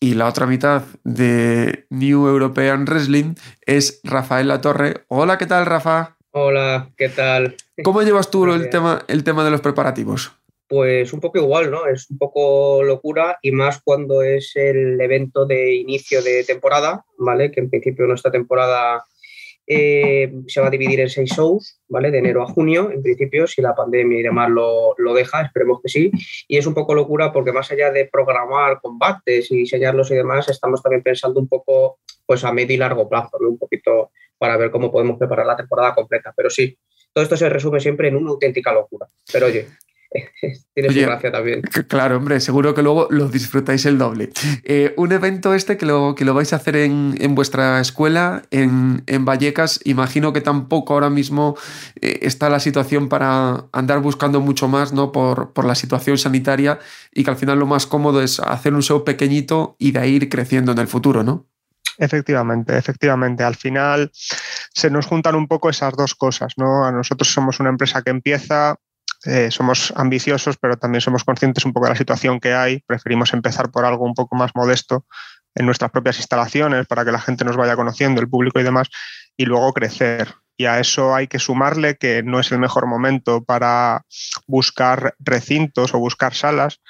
[0.00, 3.34] Y la otra mitad de New European Wrestling
[3.66, 5.04] es Rafael La Torre.
[5.08, 6.16] Hola, ¿qué tal, Rafa?
[6.30, 7.54] Hola, ¿qué tal?
[7.84, 10.32] ¿Cómo llevas tú el tema, el tema de los preparativos?
[10.72, 11.86] Pues un poco igual, ¿no?
[11.86, 17.50] Es un poco locura y más cuando es el evento de inicio de temporada, ¿vale?
[17.50, 19.04] Que en principio nuestra temporada
[19.66, 22.10] eh, se va a dividir en seis shows, ¿vale?
[22.10, 25.82] De enero a junio, en principio, si la pandemia y demás lo, lo, deja, esperemos
[25.82, 26.10] que sí.
[26.48, 30.48] Y es un poco locura porque más allá de programar combates y diseñarlos y demás,
[30.48, 33.50] estamos también pensando un poco pues a medio y largo plazo, ¿no?
[33.50, 36.32] Un poquito para ver cómo podemos preparar la temporada completa.
[36.34, 36.78] Pero sí,
[37.12, 39.06] todo esto se resume siempre en una auténtica locura.
[39.30, 39.68] Pero oye,
[40.74, 41.62] tiene su gracia también.
[41.88, 44.30] Claro, hombre, seguro que luego lo disfrutáis el doble.
[44.64, 49.02] Eh, un evento este que lo, que lo vais a hacer en, vuestra escuela, en,
[49.24, 51.56] Vallecas, imagino que tampoco ahora mismo
[52.00, 55.12] eh, está la situación para andar buscando mucho más ¿no?
[55.12, 56.78] por, por la situación sanitaria
[57.12, 60.14] y que al final lo más cómodo es hacer un show pequeñito y de ahí
[60.14, 61.46] ir creciendo en el futuro, ¿no?
[61.98, 63.44] Efectivamente, efectivamente.
[63.44, 66.84] Al final se nos juntan un poco esas dos cosas, ¿no?
[66.84, 68.76] A nosotros somos una empresa que empieza,
[69.24, 72.80] eh, somos ambiciosos, pero también somos conscientes un poco de la situación que hay.
[72.80, 75.06] Preferimos empezar por algo un poco más modesto
[75.54, 78.88] en nuestras propias instalaciones para que la gente nos vaya conociendo, el público y demás,
[79.36, 80.34] y luego crecer.
[80.56, 84.04] Y a eso hay que sumarle que no es el mejor momento para
[84.46, 86.80] buscar recintos o buscar salas,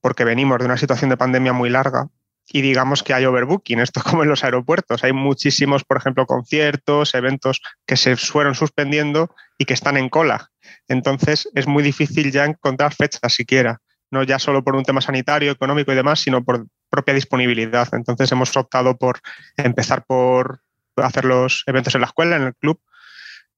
[0.00, 2.08] porque venimos de una situación de pandemia muy larga
[2.50, 5.04] y digamos que hay overbooking, esto como en los aeropuertos.
[5.04, 10.50] Hay muchísimos, por ejemplo, conciertos, eventos que se fueron suspendiendo y que están en cola.
[10.86, 15.50] Entonces es muy difícil ya encontrar fechas siquiera, no ya solo por un tema sanitario,
[15.50, 17.88] económico y demás, sino por propia disponibilidad.
[17.92, 19.20] Entonces hemos optado por
[19.56, 20.62] empezar por
[20.96, 22.80] hacer los eventos en la escuela, en el club,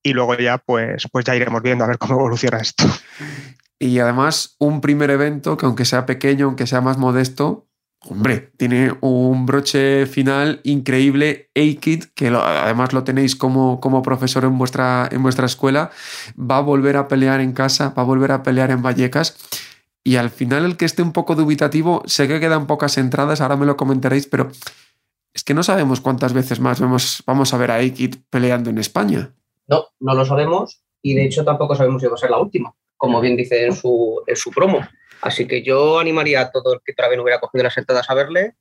[0.02, 2.84] y luego ya pues, pues ya iremos viendo a ver cómo evoluciona esto.
[3.78, 7.69] Y además un primer evento que aunque sea pequeño, aunque sea más modesto,
[8.08, 11.50] Hombre, tiene un broche final increíble.
[11.54, 15.90] A-Kid, que además lo tenéis como, como profesor en vuestra, en vuestra escuela,
[16.38, 19.36] va a volver a pelear en casa, va a volver a pelear en Vallecas.
[20.02, 23.56] Y al final, el que esté un poco dubitativo, sé que quedan pocas entradas, ahora
[23.56, 24.50] me lo comentaréis, pero
[25.34, 28.78] es que no sabemos cuántas veces más vemos, vamos a ver a A-Kid peleando en
[28.78, 29.34] España.
[29.68, 32.74] No, no lo sabemos y de hecho tampoco sabemos si va a ser la última,
[32.96, 34.80] como bien dice en su, en su promo.
[35.22, 38.14] Así que yo animaría a todo el que todavía no hubiera cogido las entradas a
[38.14, 38.54] verle,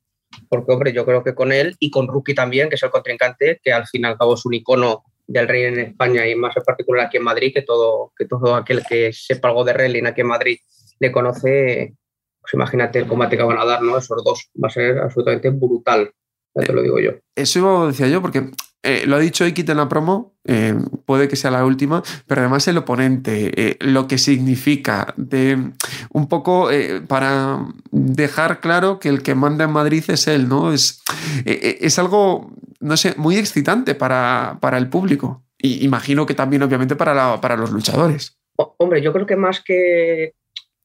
[0.50, 3.60] porque, hombre, yo creo que con él y con Rookie también, que es el contrincante,
[3.64, 6.58] que al fin y al cabo es un icono del rey en España y más
[6.58, 10.06] en particular aquí en Madrid, que todo, que todo aquel que sepa algo de wrestling
[10.06, 10.58] aquí en Madrid
[11.00, 11.96] le conoce,
[12.42, 13.98] pues imagínate el combate que van a dar, ¿no?
[13.98, 16.12] Esos dos, va a ser absolutamente brutal,
[16.56, 17.12] ya te lo digo yo.
[17.36, 18.52] Eso decía yo, porque
[18.84, 22.42] eh, lo ha dicho Ikit en la promo, eh, puede que sea la última, pero
[22.42, 25.72] además el oponente, eh, lo que significa, de
[26.12, 26.70] un poco
[27.08, 30.72] para dejar claro que el que manda en Madrid es él, ¿no?
[30.72, 31.02] Es,
[31.46, 35.44] es algo, no sé, muy excitante para, para el público.
[35.58, 38.38] Y imagino que también, obviamente, para, para los luchadores.
[38.78, 40.34] Hombre, yo creo que más que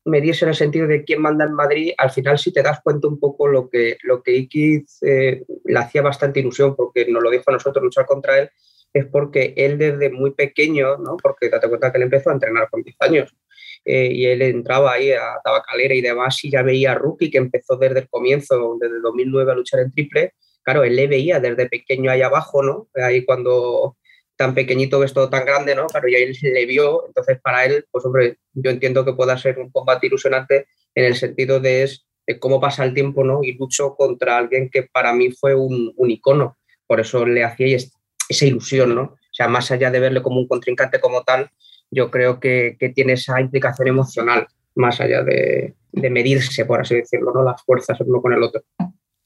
[0.05, 3.09] medirse en el sentido de quién manda en Madrid, al final si te das cuenta
[3.09, 7.31] un poco lo que, lo que Iquiz eh, le hacía bastante ilusión, porque nos lo
[7.31, 8.51] dijo a nosotros luchar contra él,
[8.93, 11.17] es porque él desde muy pequeño, ¿no?
[11.17, 13.37] porque date cuenta que él empezó a entrenar con 10 años,
[13.85, 17.39] eh, y él entraba ahí a tabacalera y demás, y ya veía a Rookie, que
[17.39, 21.69] empezó desde el comienzo, desde 2009 a luchar en triple, claro, él le veía desde
[21.69, 22.89] pequeño ahí abajo, ¿no?
[22.95, 23.97] Ahí cuando
[24.37, 25.87] tan pequeñito ves todo tan grande, ¿no?
[25.87, 29.59] Claro, y él le vio, entonces para él, pues hombre, yo entiendo que pueda ser
[29.59, 32.07] un combate ilusionante en el sentido de, es,
[32.41, 33.43] cómo pasa el tiempo, ¿no?
[33.43, 37.77] Y lucho contra alguien que para mí fue un, un icono, por eso le hacía
[37.77, 39.03] esa ilusión, ¿no?
[39.03, 41.51] O sea, más allá de verle como un contrincante como tal,
[41.91, 46.97] yo creo que, que tiene esa implicación emocional, más allá de, de medirse, por así
[46.97, 47.43] decirlo, ¿no?
[47.43, 48.63] Las fuerzas uno con el otro.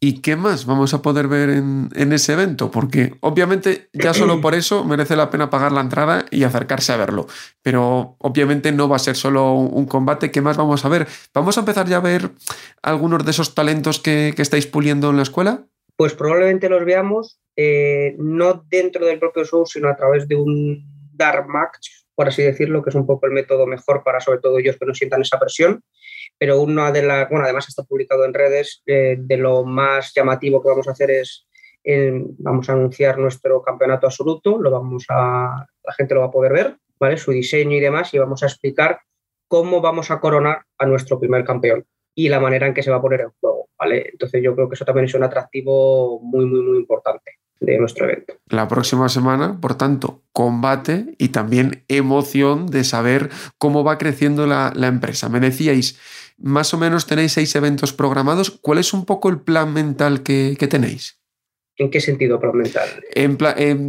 [0.01, 2.71] ¿Y qué más vamos a poder ver en, ese evento?
[2.71, 6.97] Porque obviamente ya solo por eso merece la pena pagar la entrada y acercarse a
[6.97, 7.27] verlo.
[7.63, 10.31] Pero obviamente no va a ser solo un combate.
[10.31, 11.09] ¿Qué más vamos a ver?
[11.35, 12.31] ¿Vamos a empezar ya a ver
[12.81, 15.65] algunos de esos talentos que, estáis puliendo en la escuela?
[15.97, 20.87] Pues probablemente los veamos eh, no dentro del propio show, sino a través de un
[21.13, 24.59] dark match, por así decirlo, que es un poco el método mejor para sobre todo
[24.61, 25.83] ellos que no sientan esa presión
[26.39, 30.63] pero una de las, bueno, además está publicado en redes, eh, de lo más llamativo
[30.63, 31.47] que vamos a hacer es,
[32.39, 36.53] vamos a anunciar nuestro campeonato absoluto, lo vamos a, la gente lo va a poder
[36.53, 37.17] ver, ¿vale?
[37.17, 39.01] Su diseño y demás, y vamos a explicar
[39.49, 41.85] cómo vamos a coronar a nuestro primer campeón.
[42.15, 44.09] y la manera en que se va a poner en juego, ¿vale?
[44.13, 48.07] Entonces yo creo que eso también es un atractivo muy, muy, muy importante de nuestro
[48.07, 48.35] evento.
[48.49, 54.73] La próxima semana, por tanto, combate y también emoción de saber cómo va creciendo la,
[54.87, 55.29] empresa.
[55.29, 55.99] Me decíais,
[56.39, 58.51] más o menos tenéis seis eventos programados.
[58.51, 61.21] ¿Cuál es un poco el plan mental que, tenéis?
[61.77, 62.89] ¿En qué sentido plan mental?
[63.15, 63.37] En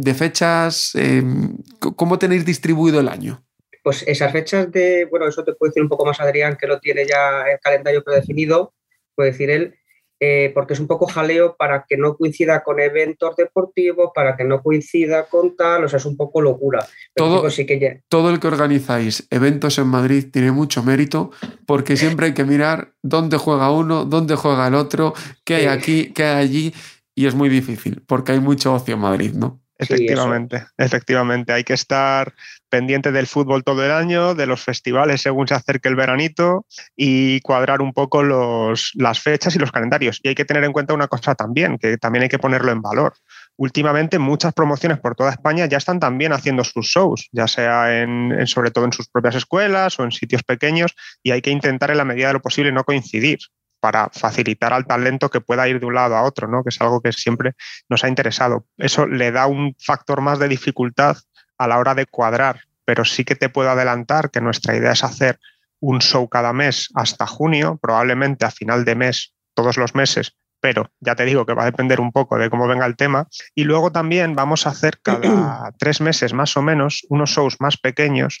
[0.00, 3.44] de fechas, em, ¿cómo tenéis distribuido el año?
[3.82, 6.80] Pues esas fechas de, bueno, eso te puede decir un poco más Adrián, que lo
[6.80, 8.74] tiene ya el calendario predefinido,
[9.14, 9.79] puede decir él,
[10.22, 14.44] eh, porque es un poco jaleo para que no coincida con eventos deportivos, para que
[14.44, 16.86] no coincida con tal, o sea, es un poco locura.
[17.14, 21.30] todo, sí que todo el que organizáis eventos en Madrid tiene mucho mérito,
[21.64, 26.12] porque siempre hay que mirar dónde juega uno, dónde juega el otro, qué hay aquí,
[26.12, 26.74] qué hay allí,
[27.14, 29.62] y es muy difícil, porque hay mucho ocio en Madrid, ¿no?
[29.80, 31.52] Efectivamente, efectivamente.
[31.54, 32.34] Hay que estar
[32.70, 36.64] pendiente del fútbol todo el año, de los festivales según se acerque el veranito
[36.96, 40.20] y cuadrar un poco los, las fechas y los calendarios.
[40.22, 42.80] Y hay que tener en cuenta una cosa también, que también hay que ponerlo en
[42.80, 43.14] valor.
[43.56, 48.46] Últimamente muchas promociones por toda España ya están también haciendo sus shows, ya sea en,
[48.46, 51.98] sobre todo en sus propias escuelas o en sitios pequeños, y hay que intentar en
[51.98, 53.38] la medida de lo posible no coincidir
[53.80, 56.62] para facilitar al talento que pueda ir de un lado a otro, ¿no?
[56.62, 57.54] que es algo que siempre
[57.88, 58.66] nos ha interesado.
[58.76, 61.16] Eso le da un factor más de dificultad
[61.60, 65.04] a la hora de cuadrar, pero sí que te puedo adelantar que nuestra idea es
[65.04, 65.38] hacer
[65.78, 70.90] un show cada mes hasta junio, probablemente a final de mes, todos los meses, pero
[71.00, 73.28] ya te digo que va a depender un poco de cómo venga el tema.
[73.54, 77.76] Y luego también vamos a hacer cada tres meses más o menos unos shows más
[77.76, 78.38] pequeños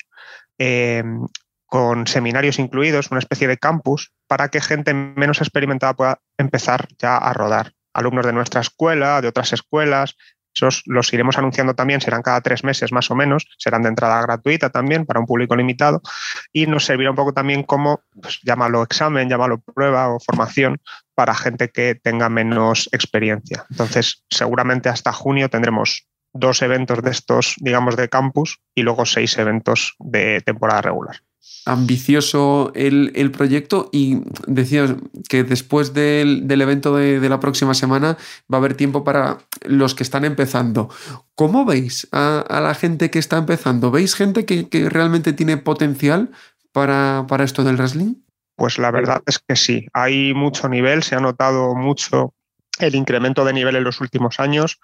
[0.58, 1.04] eh,
[1.66, 7.18] con seminarios incluidos, una especie de campus, para que gente menos experimentada pueda empezar ya
[7.18, 7.72] a rodar.
[7.92, 10.16] Alumnos de nuestra escuela, de otras escuelas,
[10.54, 14.20] esos los iremos anunciando también, serán cada tres meses más o menos, serán de entrada
[14.22, 16.02] gratuita también para un público limitado
[16.52, 20.80] y nos servirá un poco también como, pues, llámalo examen, llámalo prueba o formación
[21.14, 23.66] para gente que tenga menos experiencia.
[23.70, 29.36] Entonces, seguramente hasta junio tendremos dos eventos de estos, digamos, de campus y luego seis
[29.38, 31.16] eventos de temporada regular
[31.66, 34.94] ambicioso el, proyecto y decías
[35.28, 38.16] que después del, evento de, la próxima semana
[38.52, 40.88] va a haber tiempo para los que están empezando.
[41.34, 43.90] ¿Cómo veis a, la gente que está empezando?
[43.90, 46.30] ¿Veis gente que, realmente tiene potencial
[46.72, 48.14] para, para, esto del wrestling?
[48.56, 52.34] Pues la verdad es que sí, hay mucho nivel, se ha notado mucho
[52.78, 54.78] el incremento de nivel en los últimos años,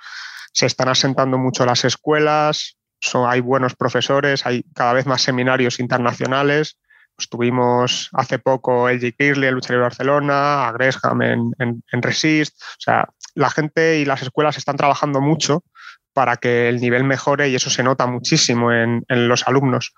[0.52, 2.76] se están asentando mucho las escuelas,
[3.14, 6.78] hay buenos profesores, hay cada vez más seminarios internacionales.
[7.30, 9.00] Pues hace poco el.
[9.14, 12.60] Kirley en Lucha Libre Barcelona, a Gresham en, en, Resist.
[12.60, 15.64] O sea, la gente y las escuelas están trabajando mucho
[16.12, 19.94] para que el nivel mejore y eso se nota muchísimo en, en, los alumnos.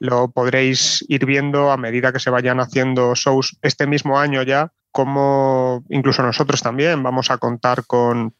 [0.00, 4.72] Lo podréis ir viendo a medida que se vayan haciendo shows este mismo año ya,
[4.90, 8.34] como incluso nosotros también vamos a contar con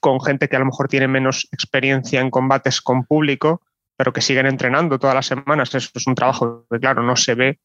[0.00, 3.62] con gente que a lo mejor tiene menos experiencia en combates con público,
[3.96, 5.74] pero que siguen entrenando todas las semanas.
[5.74, 7.58] Eso es un trabajo que, claro, no se ve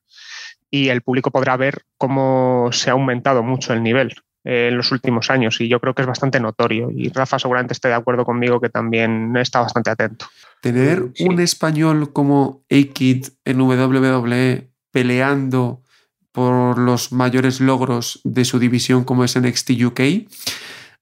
[0.69, 4.91] y el público podrá ver cómo se ha aumentado mucho el nivel eh, en los
[4.91, 8.25] últimos años y yo creo que es bastante notorio y Rafa seguramente esté de acuerdo
[8.25, 10.27] conmigo que también está bastante atento.
[10.62, 15.82] Tener un español como A-Kid en WWE peleando
[16.32, 20.01] por los mayores logros de su división como es NXT UK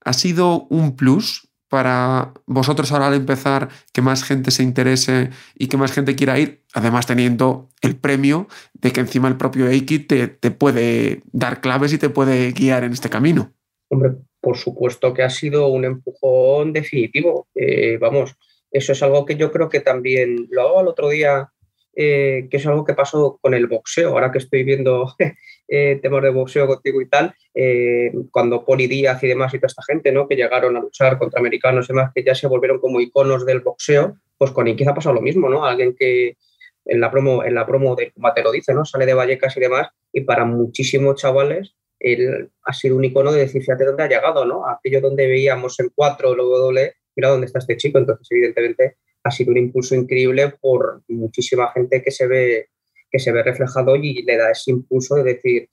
[0.06, 5.66] ¿Ha sido un plus para vosotros ahora al empezar que más gente se interese y
[5.66, 6.62] que más gente quiera ir?
[6.74, 11.92] Además teniendo el premio de que encima el propio Eiki te, te puede dar claves
[11.92, 13.52] y te puede guiar en este camino.
[13.88, 17.48] Hombre, por supuesto que ha sido un empujón definitivo.
[17.56, 18.36] Eh, vamos,
[18.70, 21.50] eso es algo que yo creo que también lo hago el otro día
[21.98, 25.14] eh, que es algo que pasó con el boxeo, ahora que estoy viendo
[25.68, 29.68] eh, temas de boxeo contigo y tal, eh, cuando Poli Díaz y demás y toda
[29.68, 30.28] esta gente, ¿no?
[30.28, 33.60] Que llegaron a luchar contra americanos y demás, que ya se volvieron como iconos del
[33.60, 35.64] boxeo, pues con Iquiz ha pasado lo mismo, ¿no?
[35.64, 36.36] Alguien que
[36.84, 38.84] en la promo, en la promo de combate lo dice, ¿no?
[38.84, 43.40] Sale de Vallecas y demás, y para muchísimos chavales él ha sido un icono de
[43.40, 44.68] decir, fíjate dónde ha llegado, ¿no?
[44.68, 49.30] Aquello donde veíamos en cuatro, luego doble, mira dónde está este chico, entonces evidentemente ha
[49.30, 52.68] sido un impulso increíble por muchísima gente que se ve
[53.10, 55.68] que se ve reflejado y le da ese impulso de decir,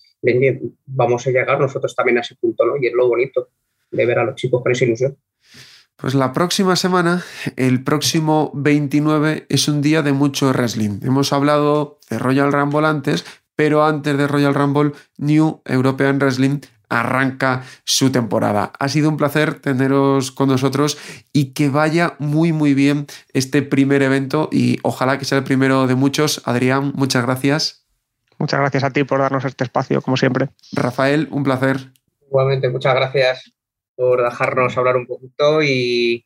[0.85, 2.77] vamos a llegar nosotros también a ese punto, ¿no?
[2.79, 3.49] Y es lo bonito
[3.91, 5.17] de ver a los chicos con esa ilusión.
[5.95, 7.23] Pues la próxima semana,
[7.55, 10.99] el próximo 29, es un día de mucho wrestling.
[11.03, 13.25] Hemos hablado de Royal Rumble antes,
[13.55, 16.59] pero antes de Royal Rumble, New European Wrestling
[16.99, 18.71] arranca su temporada.
[18.79, 20.97] Ha sido un placer teneros con nosotros
[21.33, 25.87] y que vaya muy muy bien este primer evento y ojalá que sea el primero
[25.87, 26.41] de muchos.
[26.45, 27.85] Adrián, muchas gracias.
[28.37, 30.49] Muchas gracias a ti por darnos este espacio, como siempre.
[30.71, 31.77] Rafael, un placer.
[32.27, 33.53] Igualmente, muchas gracias
[33.95, 36.25] por dejarnos hablar un poquito y,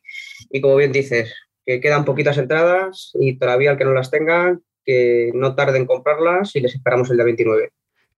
[0.50, 1.32] y como bien dices,
[1.64, 5.86] que quedan poquitas entradas y todavía el que no las tenga, que no tarden en
[5.86, 7.72] comprarlas y les esperamos el día 29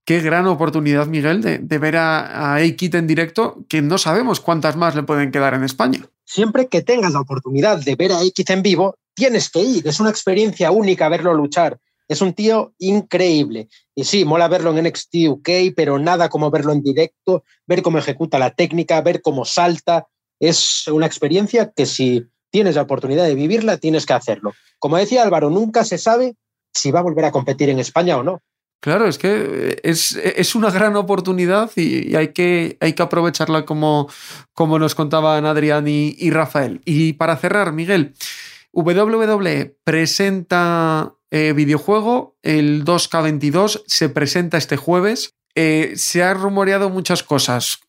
[0.05, 4.95] qué gran oportunidad, Miguel, de, ver a, a en directo, que no sabemos cuántas más
[4.95, 6.05] le pueden quedar en España.
[6.25, 9.87] Siempre que tengas la oportunidad de ver a Aikit en vivo, tienes que ir.
[9.87, 11.79] Es una experiencia única verlo luchar.
[12.07, 13.69] Es un tío increíble.
[13.95, 17.99] Y sí, mola verlo en NXT UK, pero nada como verlo en directo, ver cómo
[17.99, 20.07] ejecuta la técnica, ver cómo salta.
[20.39, 24.53] Es una experiencia que si tienes la oportunidad de vivirla, tienes que hacerlo.
[24.77, 26.35] Como decía Álvaro, nunca se sabe
[26.73, 28.41] si va a volver a competir en España o no.
[28.81, 34.09] Claro, es que es, una gran oportunidad y, hay, que, hay que aprovecharla como,
[34.53, 36.81] como nos contaban Adrián y, Rafael.
[36.83, 38.15] Y para cerrar, Miguel,
[38.73, 45.35] WWE presenta eh, videojuego, el 2K22 se presenta este jueves.
[45.53, 47.81] Eh, se han rumoreado muchas cosas.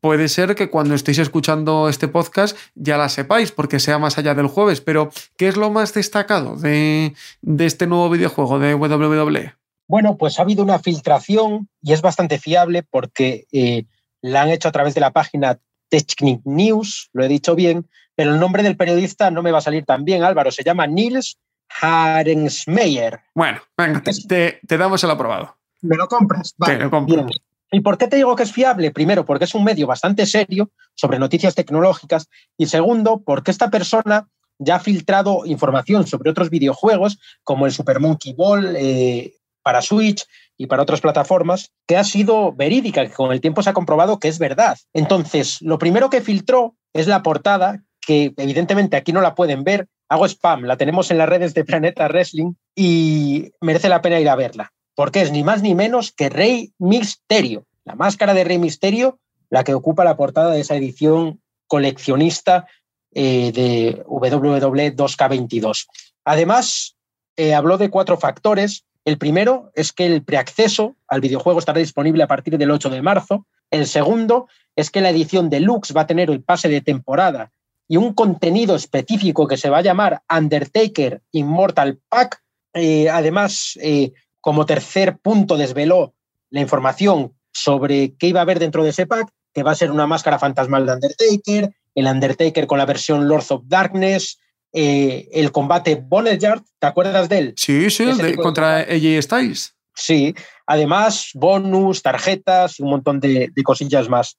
[0.00, 4.34] Puede ser que cuando estéis escuchando este podcast ya la sepáis, porque sea más allá
[4.34, 9.59] del jueves, pero ¿qué es lo más destacado de, de este nuevo videojuego de WWE?
[9.90, 13.86] Bueno, pues ha habido una filtración y es bastante fiable porque eh,
[14.22, 18.32] la han hecho a través de la página Technic News, lo he dicho bien, pero
[18.32, 21.40] el nombre del periodista no me va a salir tan bien, Álvaro, se llama Nils
[21.80, 23.18] Harensmeyer.
[23.34, 25.56] Bueno, venga, te, damos el aprobado.
[25.82, 26.54] ¿Me lo compras?
[26.56, 27.26] Vale, lo
[27.72, 28.92] ¿Y por qué te digo que es fiable?
[28.92, 34.28] Primero, porque es un medio bastante serio sobre noticias tecnológicas y segundo, porque esta persona
[34.60, 40.24] ya ha filtrado información sobre otros videojuegos como el Super Monkey Ball, eh, para Switch
[40.56, 44.18] y para otras plataformas, que ha sido verídica, que con el tiempo se ha comprobado
[44.18, 44.78] que es verdad.
[44.92, 49.86] Entonces, lo primero que filtró es la portada, que evidentemente aquí no la pueden ver.
[50.08, 54.28] Hago spam, la tenemos en las redes de Planeta Wrestling y merece la pena ir
[54.28, 58.58] a verla, porque es ni más ni menos que Rey Misterio, la máscara de Rey
[58.58, 59.18] Misterio,
[59.50, 62.66] la que ocupa la portada de esa edición coleccionista
[63.12, 65.86] eh, de WWE 2K22.
[66.24, 66.96] Además,
[67.36, 72.22] eh, habló de cuatro factores el primero es que el preacceso al videojuego estará disponible
[72.22, 73.46] a partir del 8 de marzo.
[73.70, 77.50] El segundo es que la edición deluxe va a tener el pase de temporada
[77.88, 82.42] y un contenido específico que se va a llamar Undertaker Immortal Pack.
[82.74, 86.14] Eh, además, eh, como tercer punto, desveló
[86.50, 89.90] la información sobre qué iba a haber dentro de ese pack, que va a ser
[89.90, 94.38] una máscara fantasmal de Undertaker, el Undertaker con la versión Lords of Darkness,
[94.72, 97.54] eh, el combate Boneyard, ¿te acuerdas de él?
[97.56, 98.06] Sí, sí,
[98.36, 99.74] contra AJ Styles.
[99.94, 100.34] Sí,
[100.66, 104.38] además bonus, tarjetas y un montón de, cosillas más.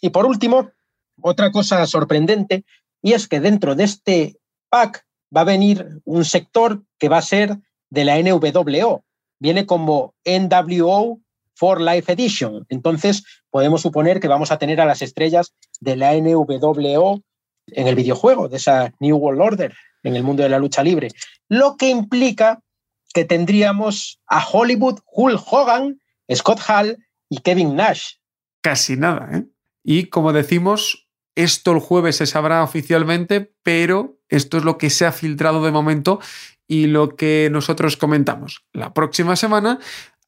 [0.00, 0.70] Y por último,
[1.20, 2.64] otra cosa sorprendente,
[3.02, 4.36] y es que dentro de este
[4.70, 5.04] pack
[5.36, 7.58] va a venir un sector que va a ser
[7.90, 9.04] de la NWO.
[9.38, 11.20] Viene como NWO
[11.54, 12.64] for Life Edition.
[12.68, 17.22] Entonces, podemos suponer que vamos a tener a las estrellas de la NWO
[17.66, 21.08] en el videojuego, de esa New World Order, en el mundo de la lucha libre.
[21.48, 22.60] Lo que implica
[23.12, 26.00] que tendríamos a Hollywood, Hulk Hogan,
[26.34, 26.98] Scott Hall
[27.28, 28.14] y Kevin Nash.
[28.60, 29.44] Casi nada, ¿eh?
[29.84, 35.04] Y como decimos, esto el jueves se sabrá oficialmente, pero esto es lo que se
[35.04, 36.20] ha filtrado de momento
[36.66, 38.64] y lo que nosotros comentamos.
[38.72, 39.78] La próxima semana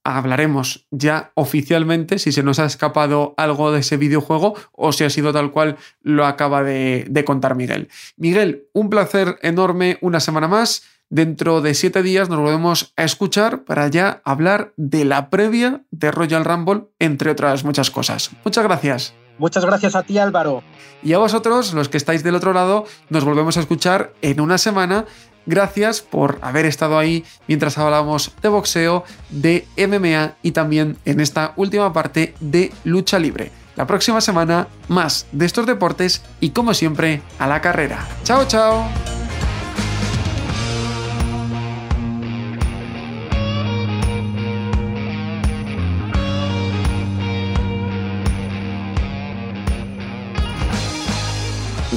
[0.06, 5.10] hablaremos ya oficialmente si se nos ha escapado algo de ese videojuego o si ha
[5.10, 7.88] sido tal cual lo acaba de, contar Miguel.
[8.16, 10.84] Miguel, un placer enorme una semana más.
[11.08, 16.10] Dentro de siete días nos volvemos a escuchar para ya hablar de la previa de
[16.10, 18.30] Royal Rumble, entre otras muchas cosas.
[18.44, 19.14] Muchas gracias.
[19.38, 20.62] Muchas gracias a ti Álvaro.
[21.02, 24.58] Y a vosotros, los que estáis del otro lado, nos volvemos a escuchar en una
[24.58, 25.04] semana
[25.46, 31.52] Gracias por haber estado ahí mientras hablábamos de boxeo, de MMA y también en esta
[31.56, 33.52] última parte de lucha libre.
[33.76, 38.06] La próxima semana más de estos deportes y como siempre a la carrera.
[38.24, 38.88] Chao, chao.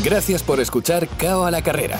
[0.03, 1.99] Gracias por escuchar Cao a la carrera